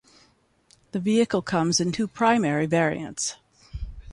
The 0.93 0.99
vehicle 0.99 1.43
comes 1.43 1.79
in 1.79 1.91
two 1.91 2.07
primary 2.07 2.65
variants. 2.65 3.35